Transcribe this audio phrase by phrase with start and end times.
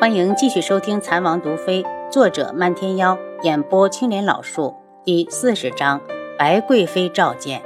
[0.00, 6.00] 欢迎继续收听《残王毒妃》，作者漫天妖，演播青莲老树，第四十章：
[6.38, 7.60] 白贵妃召见。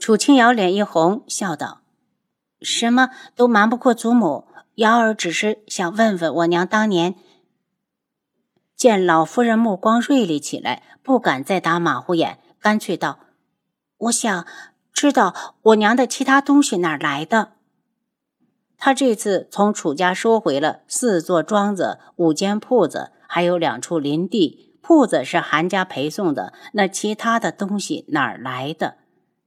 [0.00, 1.82] 楚清瑶脸一红，笑道
[2.60, 7.14] ：“什么都瞒不过祖母，瑶儿只是想问问我娘当年。”
[8.74, 13.20] 见老夫人目光锐利起来，不敢再打马虎眼，干脆道
[13.98, 14.44] ：“我想
[14.92, 17.52] 知道我娘的其他东西哪来的。”
[18.78, 24.74] 他这次从楚家收回了四座庄子、五间铺子，还有两处林地。
[24.82, 28.98] 铺子是韩家陪送的，那其他的东西哪儿来的？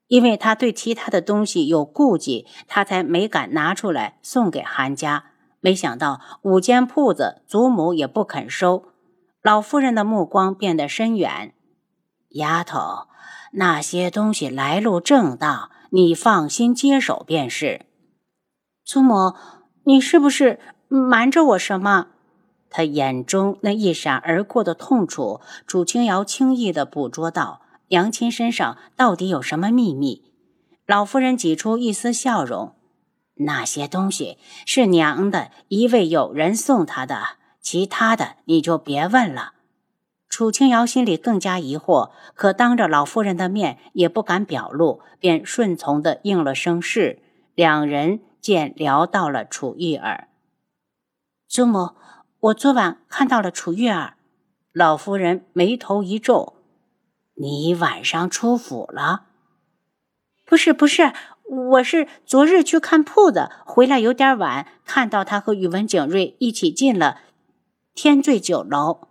[0.07, 5.25] 因为他对其他的东西有顾忌，他才没敢拿出来送给韩家。
[5.61, 8.85] 没想到五间铺子，祖母也不肯收。
[9.41, 11.53] 老夫人的目光变得深远。
[12.31, 13.07] 丫头，
[13.53, 17.85] 那些东西来路正当，你放心接手便是。
[18.91, 19.35] 祖母，
[19.83, 22.07] 你是不是瞒着我什么？
[22.71, 27.61] 他眼中那一闪而过的痛楚，楚清瑶轻易地捕捉到。
[27.89, 30.31] 娘亲身上到底有什么秘密？
[30.87, 32.73] 老夫人挤出一丝笑容
[33.45, 39.53] ：“那些东西是娘的一位友人送她的，其他的你就别问了。”
[40.27, 47.19] 楚清瑶心里更加疑惑，可当着老夫人的面也不敢表露，便顺从地应了声“是”。
[47.53, 48.21] 两人。
[48.41, 50.27] 见聊到了楚玉儿，
[51.47, 51.91] 祖母，
[52.39, 54.15] 我昨晚看到了楚玉儿。
[54.71, 56.53] 老夫人眉头一皱
[57.35, 59.25] ：“你晚上出府了
[60.45, 67.21] ？”“不是，不是，我是昨日去看铺子，回来有点晚，看到他和宇文景睿一起进了
[67.93, 69.07] 天醉酒楼。”“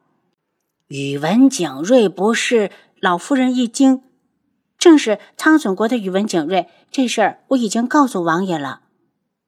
[0.88, 4.02] 宇文景睿不是？”老夫人一惊
[4.78, 8.82] ：“正是苍隼国的宇文景睿，这事儿我已经告诉王爷了。”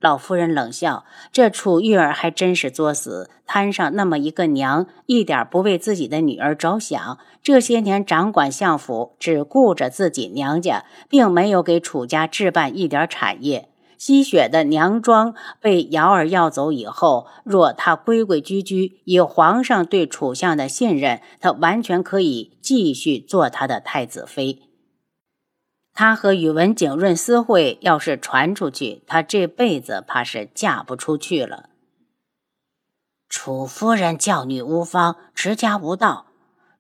[0.00, 7.18] 老夫人冷笑：“这楚玉儿还真是作死，摊上那么一个娘，一点不为自己的女儿着想。
[7.42, 13.68] 这些年掌管相府，只顾着自己娘家，并没有给楚家置办一点产业。
[13.98, 24.62] 吸血的娘庄被瑶儿要走以后，若她规规矩矩，以皇上对楚相的信任，她完全可以继续做她的太子妃。”
[26.00, 31.68] 他和宇文景润私会，要是传出去，他这辈子怕是嫁不出去了。
[33.28, 36.28] 楚夫人教女无方，持家无道，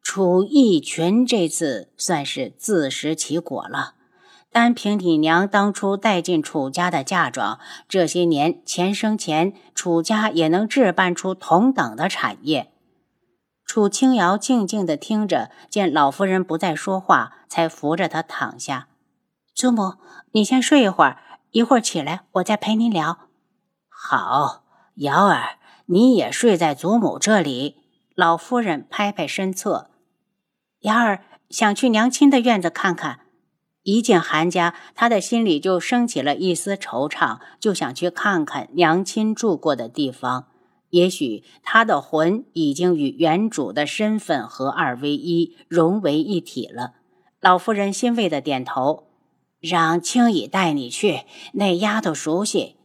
[0.02, 3.92] 楚义群这次算是自食其果了。
[4.50, 12.72] 单凭你娘当初带进楚家的嫁妆，这些年钱生钱，楚家也能置办出同等的产业。
[13.66, 18.86] 楚清瑶静静地听着，见老夫人不再说话，才扶着她躺下。
[19.60, 19.96] 祖母，
[20.32, 21.18] 你先睡一会儿，
[21.50, 23.28] 一会儿起来我再陪你聊。
[23.90, 27.76] 好，瑶儿，你也睡在祖母这里。
[28.14, 29.90] 老夫人拍拍身侧，
[30.80, 33.26] 瑶儿想去娘亲的院子看看。
[33.82, 40.46] 一进韩家，她的心里就升起了一丝惆怅，就想去看看娘亲住过的地方。
[40.88, 46.94] 也许她的魂已经与原主的身份合二为一，融为一体了。
[47.42, 49.09] 老夫人欣慰的点头。
[49.60, 52.76] 让青乙带你去，那丫头熟悉。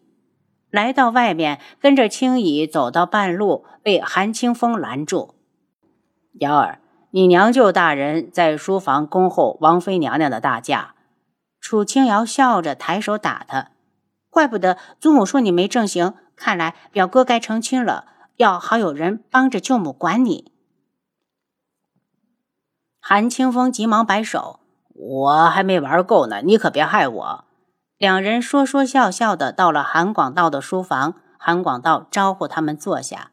[0.70, 5.36] 来到外面，跟着青乙走到半路，被韩清风拦住。
[6.34, 6.82] 瑶儿，
[7.12, 10.96] 你娘舅大人在书房恭候王妃娘娘的大驾。
[11.62, 13.72] 楚清瑶笑着抬手打他，
[14.30, 20.52] 怪不得祖母说你没正形，看来表哥该成亲了，要好有人帮着舅母管你。
[23.00, 24.60] 韩清风急忙摆手。
[24.98, 27.44] 我还没玩够呢，你可别害我。
[27.98, 33.32] 两人说说笑笑的到了韩广道的书房，韩广道招呼他们坐下。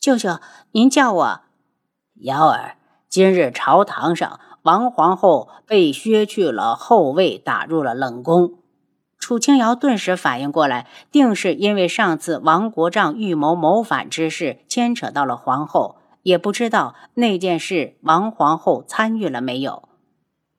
[0.00, 0.38] 舅舅，
[0.72, 1.40] 您叫我
[2.22, 2.76] 瑶儿。
[3.08, 8.54] 今日朝堂上，王皇后被削去了后位，打入了冷宫。
[9.18, 19.89] 楚清瑶顿时反应过来，定是因为上次王国丈预谋谋反之事牵扯到了皇后，也不知道那件事王皇后参与了没有。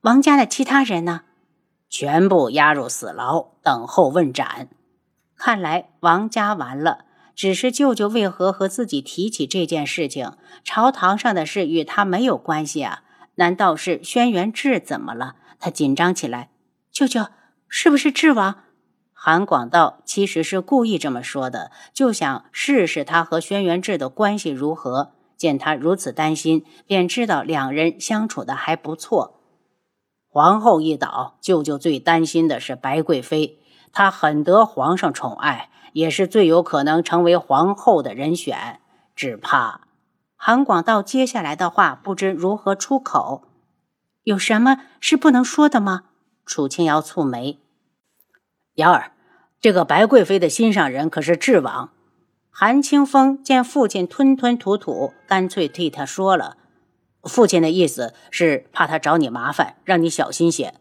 [0.01, 1.21] 王家的其他人呢？
[1.87, 4.67] 全部押入死牢，等候问斩。
[5.37, 7.05] 看来王家完了。
[7.35, 10.33] 只是舅舅为何和自己提起这件事情？
[10.63, 13.03] 朝堂上的事与他没有关系啊？
[13.35, 15.35] 难道是轩辕志怎么了？
[15.59, 16.49] 他紧张起来。
[16.91, 17.27] 舅舅，
[17.67, 18.63] 是不是智王？
[19.13, 25.13] 韩广道其实是故意这么说的，就想试试他和轩辕志的关系如何。
[25.37, 29.40] 见他如此担心，便知道两人相处的还不错。
[30.33, 33.59] 皇后一倒，舅舅最担心的是白贵妃。
[33.91, 38.79] 她很得皇上宠爱，也是最有可能成为皇后的人选。
[39.13, 39.81] 只怕
[40.37, 43.43] 韩广道接下来的话不知如何出口。
[44.23, 46.03] 有什么是不能说的吗？
[46.45, 47.59] 楚清瑶蹙眉。
[48.75, 49.11] 瑶儿，
[49.59, 51.89] 这个白贵妃的心上人可是智王。
[52.49, 56.55] 韩清风见父亲吞吞吐吐，干脆替他说了。
[57.23, 60.73] 父亲的意思是怕他找你麻烦，让你小心些。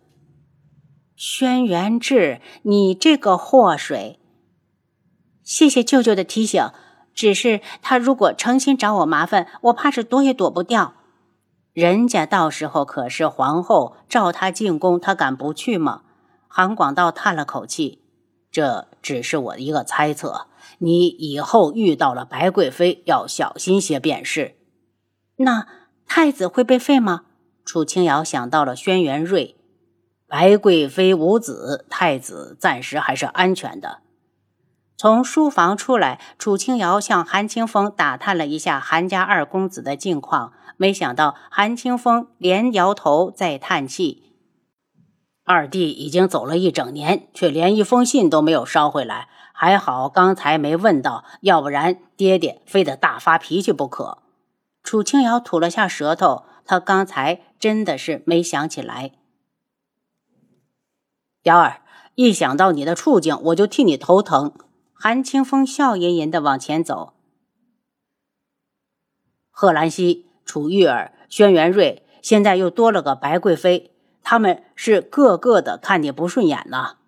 [1.14, 4.19] 轩辕志，你这个祸水！
[5.42, 6.62] 谢谢舅舅的提醒。
[7.12, 10.94] 只是他如果诚心找我麻烦，我怕是躲也躲不掉。
[11.75, 16.02] 人家到时候可是皇后，召他进宫，他敢不去吗？
[16.48, 18.02] 韩广道叹了口气
[18.50, 20.46] ：“这只是我的一个猜测，
[20.78, 24.56] 你以后遇到了白贵妃，要小心些便是。”
[25.36, 25.66] 那。
[26.12, 27.22] 太子会被废吗？
[27.64, 29.54] 楚清瑶想到了轩辕睿，
[30.26, 33.98] 白贵妃无子，太子暂时还是安全的。
[34.96, 44.34] 从书房出来，楚清瑶向韩清风打探了一下韩家二公子的近况，没想到韩清风连摇头再叹气
[45.46, 49.28] ：“二弟已经走了一整年，却连一封信都没有捎回来。
[49.52, 54.18] 还好刚才没问到，要不然爹爹非得大发脾气不可。”
[54.82, 59.12] 楚清瑶吐了下舌头，他刚才真的是没想起来。
[61.44, 61.82] 瑶儿，
[62.17, 64.53] 一想到你的处境，我就替你头疼。
[64.93, 67.15] 韩清风笑吟吟的往前走。
[69.50, 73.93] 贺兰溪、楚玉儿、轩辕睿，现在又多了个白贵妃，
[74.23, 76.99] 他们是个个的看你不顺眼呢。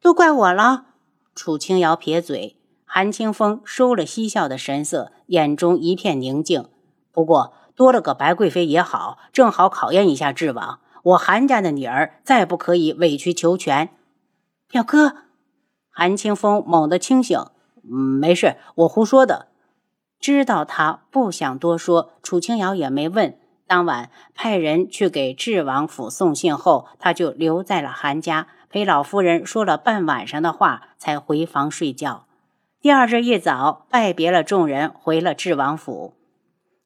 [0.00, 0.86] 都怪我了。
[1.34, 6.68] 楚清瑶撇嘴，韩清风收了嬉笑的神色，眼中一片宁静。
[7.12, 10.80] 不过多了个白贵妃也好，正好考验一下智王。
[11.02, 13.90] 我韩家的女儿再不可以委曲求全。
[14.68, 15.16] 表哥，
[15.90, 17.38] 韩清风猛地清醒，
[17.84, 19.48] 嗯，没事，我胡说的。
[20.20, 23.36] 知道他不想多说，楚清瑶也没问。
[23.66, 32.26] 当晚派人去给智王府送信后，他就留在了韩家，陪老夫人说了半晚上的话，才回房睡觉。
[32.80, 36.14] 第二日一早，拜别了众人，回了智王府。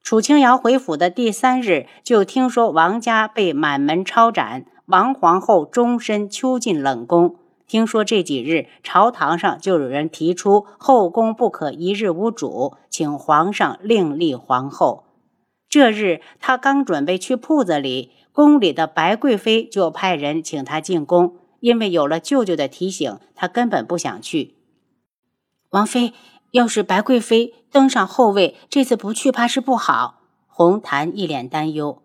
[0.06, 7.34] 楚清瑶回府的第三日，就听说王家被满门抄斩，王皇后终身囚禁冷宫。
[7.66, 15.06] 听说这几日朝堂上就有人提出后宫不可一日无主，请皇上另立皇后。
[15.68, 24.54] 这日他刚准备去铺子里，宫里的白贵妃就派人请他进宫，因为有了舅舅的提醒，他根本不想去。
[25.70, 26.12] 王妃。
[26.52, 30.22] 要是白贵妃登上后位，这次不去怕是不好。
[30.46, 32.02] 红檀一脸担忧。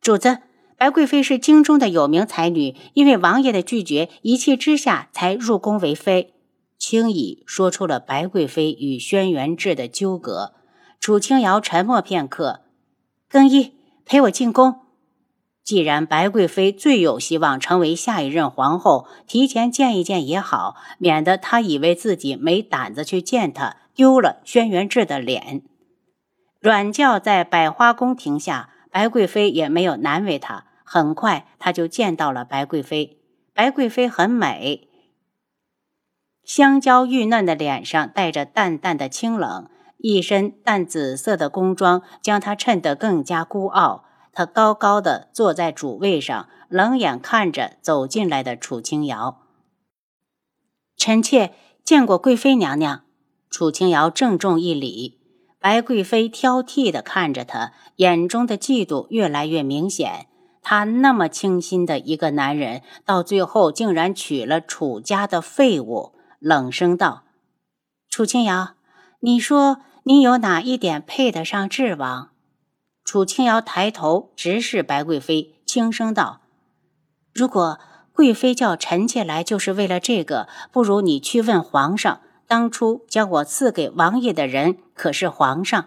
[0.00, 0.38] 主子，
[0.76, 6.34] 白贵妃是京中的有名才女，因为王爷的拒绝，一气之下才入宫为妃。
[6.78, 10.54] 轻易说出了白贵妃与轩辕志的纠葛。
[10.98, 12.60] 楚清瑶沉默片刻，
[13.28, 13.72] 更衣，
[14.04, 14.80] 陪我进宫。
[15.70, 25.62] 既然白贵妃最有希望成为下一任皇后，提前见一见也好，免得她以为自己没胆子去见她，丢了轩辕志的脸。
[26.58, 30.64] 软轿在百花宫停下，白贵妃也没有难为她。
[30.82, 33.20] 很快，她就见到了白贵妃。
[33.54, 34.88] 白贵妃很美，
[36.42, 44.06] 香蕉玉嫩的脸上带着淡淡的清冷，一身淡紫色的宫装将她衬得更加孤傲。
[44.40, 49.42] 他高高的坐在主位上，冷眼看着走进来的楚清瑶。
[50.96, 51.52] 臣妾
[51.84, 53.02] 见过贵妃娘娘。
[53.50, 55.20] 楚清瑶郑重一礼。
[55.58, 60.28] 白贵妃挑剔的看着他，眼中的嫉妒越来越明显。
[60.62, 67.24] 他那么清新的一个男人，到最后竟然娶了楚家的废物，冷声道
[68.08, 68.70] ：“楚清瑶，
[69.20, 72.29] 你说你有哪一点配得上智王？”
[73.10, 76.42] 楚清瑶抬头直视白贵妃，轻声道
[77.34, 77.80] ：“如果
[78.12, 85.86] 贵妃叫臣妾来，就是为了这个，不如你去问皇上，当初将我赐给王爷的人可是皇上。”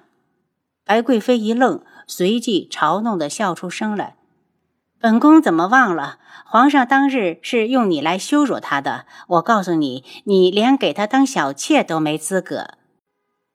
[0.84, 4.18] 白贵妃一愣，随即嘲弄的笑出声来
[5.00, 6.20] ：“本宫怎么忘了？
[6.46, 9.06] 皇上当日是用你来羞辱他的。
[9.28, 12.72] 我告诉你，你连给他当小妾都没资格。”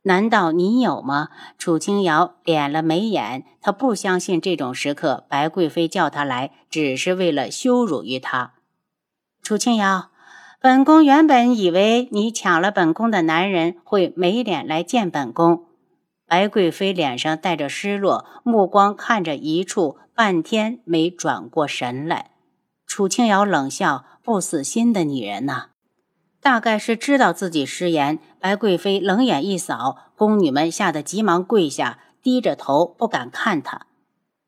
[0.09, 1.29] 难道你有吗？
[1.59, 8.55] 楚清瑶敛了眉眼，她不相信这种时刻白贵妃叫她来只是为了羞辱于她。
[9.43, 10.09] 楚清瑶，
[10.63, 15.67] 本宫原本以为你抢了本宫的男人会没脸来见本宫。
[16.27, 22.31] 白贵妃脸上带着失落，目光看着一处，半天没转过神来。
[22.87, 25.67] 楚清瑶冷笑：“不死心的女人呐！”
[26.49, 33.87] 大概是知道自己失言，白贵妃冷眼一扫，宫女们吓得急忙跪下，低着头不敢看她。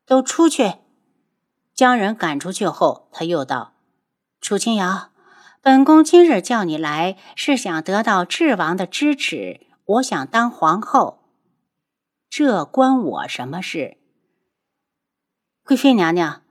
[0.07, 0.77] 都出去！
[1.75, 3.73] 将人赶出去后，他又道
[4.41, 5.11] ：“楚清瑶，
[5.61, 9.67] 本宫今日叫你来，是想得到智王的支持。
[9.85, 11.19] 我想当皇后，
[12.27, 13.97] 这关我什么事？”
[15.63, 16.41] 贵妃娘娘。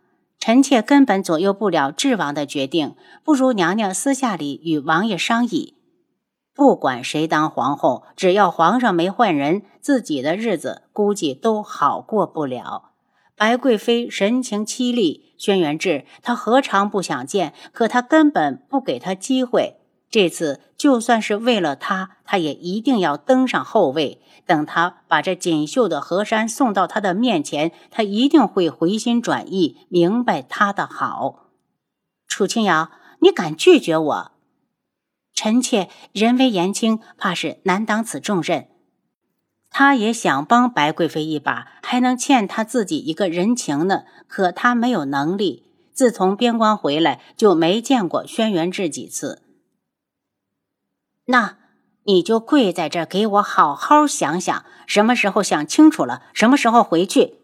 [0.40, 5.75] 臣妾根本左右不了智王的决定，不如娘娘私下里与王爷商议。
[6.54, 12.92] 不管谁当皇后，只要皇上没换人，自己的日子估计都好过不了。
[13.37, 17.52] 白贵妃神情凄厉，轩辕志他何尝不想见？
[17.73, 19.79] 可他根本不给他机会。
[20.11, 24.21] 这次就算是为了他，他也一定要登上后位。
[24.45, 31.50] 等他把这锦绣的河山送到他的面前，他一定会回心转意，明白他的好。
[32.26, 32.90] 楚清瑶，
[33.21, 34.33] 你敢拒绝我？
[35.33, 38.67] 臣妾人微言轻，怕是难当此重任。
[39.71, 44.02] 他也想帮白贵妃一把，还能欠他自己一个人情呢。
[44.26, 45.71] 可他没有能力。
[45.93, 49.43] 自从边关回来，就没见过轩辕志几次。
[51.30, 51.56] 那
[52.04, 57.37] 你就跪在这，给我好好想想，什么时候想清楚了，什么时候回去。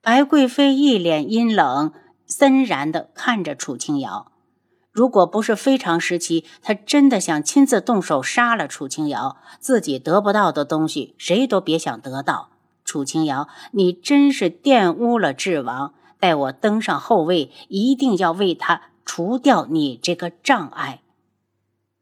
[0.00, 1.92] 白贵妃一脸阴冷，
[2.26, 4.30] 森然的看着楚清瑶。
[4.92, 9.36] 如果不是非常时期，她真的想亲自动手杀了楚清瑶。
[9.58, 12.50] 自己得不到的东西，谁都别想得到。
[12.84, 15.94] 楚清瑶，你真是玷污了智王。
[16.20, 21.00] 待我登上后位，一定要为他除掉你这个障碍。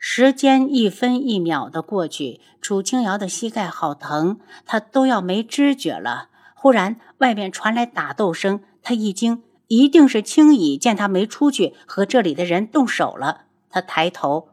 [0.02, 6.30] 时间一分一秒的过去，楚清瑶的膝盖好疼，她都要没知觉了。
[6.54, 13.42] 忽然，外面传来打斗声，她一惊，一定是青羽见她没出去，和这里的人动手了。
[13.68, 14.48] 她抬头：“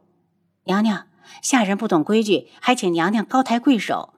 [0.67, 1.07] 娘娘，
[1.41, 4.15] 下人不懂规矩，还请娘娘高抬贵手。”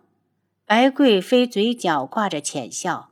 [0.65, 3.09] 白贵妃嘴角挂着浅笑：“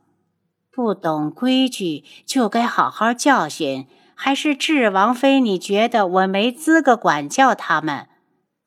[0.72, 3.86] 不懂规矩，就该好好教训。”
[4.20, 8.08] 还是智王妃，你觉得我没资格管教他们？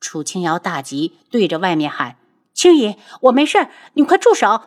[0.00, 2.16] 楚清瑶大急，对着外面喊
[2.54, 4.62] ：“青姨，我没事，你快住手！”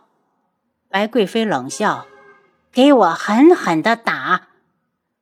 [0.88, 2.06] 白贵妃冷笑
[2.72, 4.50] ：“给我狠狠的打！”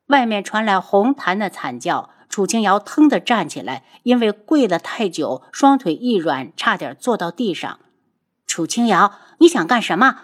[0.07, 7.79] 外面传来红檀的惨叫，楚清瑶腾地站起来，因为跪了太久，双腿一软，差点坐到地上。
[8.45, 10.23] 楚清瑶，你想干什么？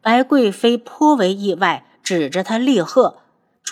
[0.00, 3.21] 白贵妃颇为意外，指着他厉喝。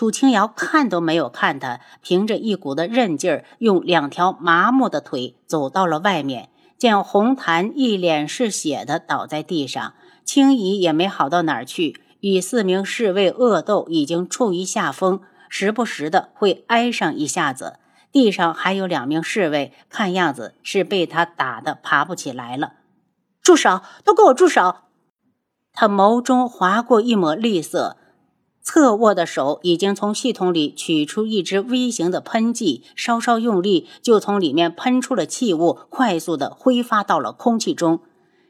[0.00, 6.48] 楚清瑶看都没有看他，凭着一股的韧劲儿，用两条麻木的腿走到了外面。
[6.78, 9.92] 见红檀一脸是血的倒在地上，
[10.24, 17.78] 青姨也没好到哪儿去，与四名侍卫恶斗，已经处于下风，时不时的会挨上一下子。
[18.10, 22.72] 地上还有两名侍卫，看样子是被他打的爬不起来了。
[23.42, 23.82] 住手！
[24.02, 24.76] 都给我住手！
[25.74, 27.98] 他眸中划过一抹厉色。
[28.62, 38.00] 侧握的手已经从系统里取出一支微型的喷剂，稍稍用力，就从里面喷出了气雾，快速的挥发到了空气中。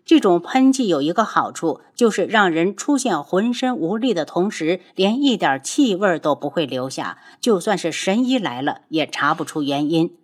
[0.04, 7.18] 这种喷剂有一个好处，就是让人出现浑身无力的同时，连一点气味都不会留下。
[7.40, 10.16] 就算是神医来了，也查不出原因。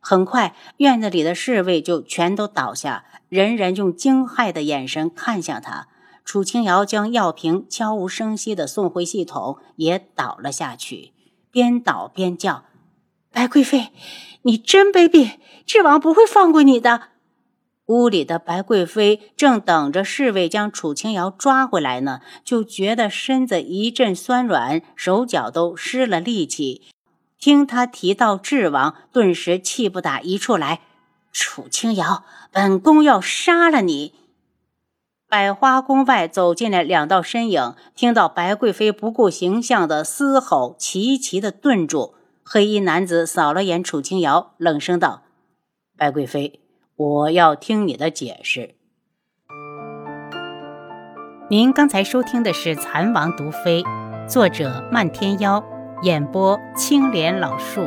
[0.00, 5.88] 很快，院子里的侍卫就全都倒下，人人用惊骇的眼神看向他。
[6.24, 11.12] 楚清瑶将药瓶悄无声息地送回系统，也倒了下去，
[11.50, 12.64] 边倒边叫
[13.30, 13.92] ：“白贵妃，
[14.42, 15.32] 你真卑鄙！
[15.66, 17.08] 智王不会放过你的。”
[17.86, 26.80] 屋里的白贵妃正等着侍卫将楚清瑶抓回来呢，就觉得身子一阵酸软，手脚都失了力气。
[27.38, 30.80] 听他提到智王，顿时气不打一处来
[31.30, 34.14] ：“楚清瑶，本宫要杀了你！”
[35.34, 42.14] 百花宫外走进来两道身影，听到白贵妃不顾形象的嘶吼，齐齐的顿住。
[42.44, 45.22] 黑衣男子扫了眼楚清瑶，冷声道
[45.98, 46.60] ：“白贵妃，
[46.94, 48.76] 我要听你的解释。”
[51.50, 53.82] 您刚才收听的是《蚕王毒妃》，
[54.28, 55.64] 作者漫天妖，
[56.02, 57.80] 演播青莲老树。